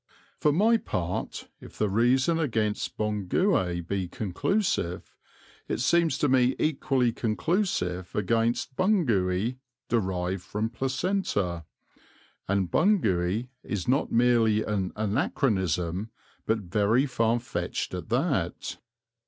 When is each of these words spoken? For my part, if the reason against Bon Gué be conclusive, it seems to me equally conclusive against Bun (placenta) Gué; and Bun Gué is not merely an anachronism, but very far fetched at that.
For 0.39 0.51
my 0.51 0.77
part, 0.77 1.47
if 1.59 1.77
the 1.77 1.87
reason 1.87 2.39
against 2.39 2.97
Bon 2.97 3.27
Gué 3.27 3.85
be 3.87 4.07
conclusive, 4.07 5.15
it 5.67 5.79
seems 5.79 6.17
to 6.17 6.27
me 6.27 6.55
equally 6.57 7.11
conclusive 7.11 8.09
against 8.15 8.75
Bun 8.75 9.05
(placenta) 9.05 9.65
Gué; 9.91 11.63
and 12.47 12.71
Bun 12.71 12.99
Gué 12.99 13.49
is 13.61 13.87
not 13.87 14.11
merely 14.11 14.63
an 14.63 14.91
anachronism, 14.95 16.09
but 16.47 16.57
very 16.61 17.05
far 17.05 17.39
fetched 17.39 17.93
at 17.93 18.09
that. 18.09 18.77